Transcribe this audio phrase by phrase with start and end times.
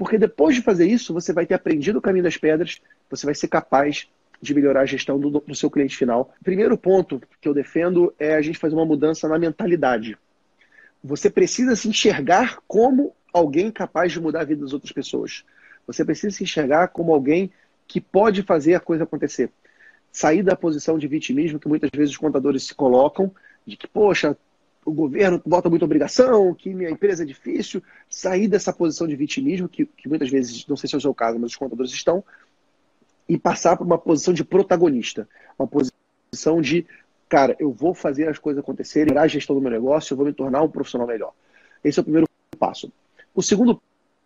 [0.00, 3.34] Porque depois de fazer isso, você vai ter aprendido o caminho das pedras, você vai
[3.34, 4.08] ser capaz
[4.40, 6.32] de melhorar a gestão do, do seu cliente final.
[6.42, 10.16] primeiro ponto que eu defendo é a gente fazer uma mudança na mentalidade.
[11.04, 15.44] Você precisa se enxergar como alguém capaz de mudar a vida das outras pessoas.
[15.86, 17.52] Você precisa se enxergar como alguém
[17.86, 19.50] que pode fazer a coisa acontecer.
[20.10, 23.30] Sair da posição de vitimismo que muitas vezes os contadores se colocam,
[23.66, 24.34] de que, poxa,
[24.84, 27.82] o governo bota muita obrigação, que minha empresa é difícil.
[28.08, 31.14] Sair dessa posição de vitimismo, que, que muitas vezes, não sei se é o seu
[31.14, 32.24] caso, mas os contadores estão,
[33.28, 35.28] e passar para uma posição de protagonista.
[35.58, 36.86] Uma posição de,
[37.28, 40.32] cara, eu vou fazer as coisas acontecerem, a gestão do meu negócio, eu vou me
[40.32, 41.32] tornar um profissional melhor.
[41.84, 42.26] Esse é o primeiro
[42.58, 42.92] passo.
[43.34, 43.80] O segundo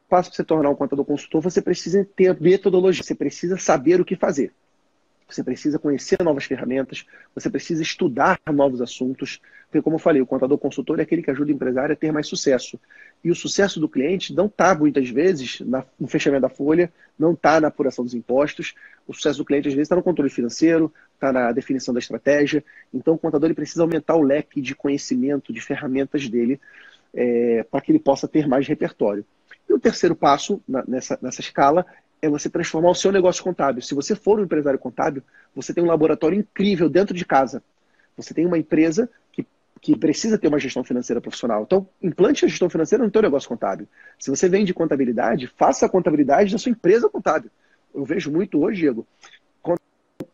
[0.09, 4.05] passo para você tornar um contador consultor, você precisa ter metodologia, você precisa saber o
[4.05, 4.53] que fazer.
[5.29, 9.41] Você precisa conhecer novas ferramentas, você precisa estudar novos assuntos,
[9.75, 12.13] porque, como eu falei, o contador consultor é aquele que ajuda o empresário a ter
[12.13, 12.79] mais sucesso.
[13.25, 15.61] E o sucesso do cliente não está, muitas vezes,
[15.99, 18.75] no fechamento da folha, não está na apuração dos impostos.
[19.07, 22.63] O sucesso do cliente, às vezes, está no controle financeiro, está na definição da estratégia.
[22.93, 26.61] Então, o contador ele precisa aumentar o leque de conhecimento, de ferramentas dele,
[27.13, 29.25] é, para que ele possa ter mais repertório.
[29.75, 31.85] O terceiro passo nessa, nessa escala
[32.23, 33.83] é você transformar o seu negócio contábil.
[33.83, 35.21] Se você for um empresário contábil,
[35.53, 37.61] você tem um laboratório incrível dentro de casa.
[38.17, 39.45] Você tem uma empresa que,
[39.81, 41.65] que precisa ter uma gestão financeira profissional.
[41.65, 43.89] Então, implante a gestão financeira no seu negócio contábil.
[44.17, 47.51] Se você vende contabilidade, faça a contabilidade da sua empresa contábil.
[47.93, 49.05] Eu vejo muito hoje, Diego,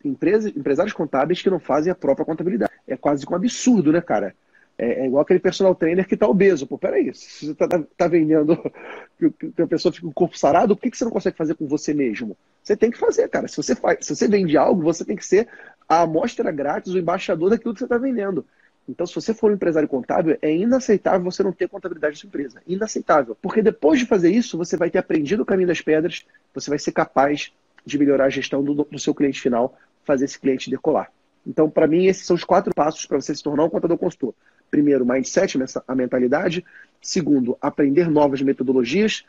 [0.05, 2.73] empresas, empresários contábeis que não fazem a própria contabilidade.
[2.87, 4.35] É quase um absurdo, né, cara?
[4.83, 6.67] É, é, igual aquele personal trainer que está obeso.
[6.67, 8.57] Pô, peraí, se você está tá vendendo
[9.55, 11.55] que a pessoa fica com o corpo sarado, por que, que você não consegue fazer
[11.55, 12.35] com você mesmo?
[12.63, 13.47] Você tem que fazer, cara.
[13.47, 15.47] Se você, faz, se você vende algo, você tem que ser
[15.87, 18.47] a amostra grátis, o embaixador daquilo que você está vendendo.
[18.89, 22.29] Então, se você for um empresário contábil, é inaceitável você não ter contabilidade de sua
[22.29, 22.63] empresa.
[22.67, 23.37] Inaceitável.
[23.43, 26.79] Porque depois de fazer isso, você vai ter aprendido o caminho das pedras, você vai
[26.79, 27.53] ser capaz
[27.85, 31.13] de melhorar a gestão do, do seu cliente final, fazer esse cliente decolar.
[31.47, 34.35] Então, para mim, esses são os quatro passos para você se tornar um contador consultor
[34.71, 36.65] primeiro, mindset, a mentalidade.
[37.01, 39.25] Segundo, aprender novas metodologias.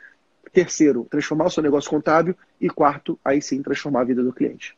[0.54, 2.36] Terceiro, transformar o seu negócio contábil.
[2.60, 4.76] E quarto, aí sim, transformar a vida do cliente.